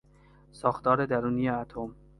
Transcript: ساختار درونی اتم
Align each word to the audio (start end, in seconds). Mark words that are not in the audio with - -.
ساختار 0.51 1.05
درونی 1.05 1.49
اتم 1.49 1.95